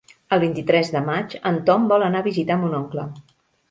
[0.37, 3.11] El vint-i-tres de maig en Tom vol anar a visitar mon oncle.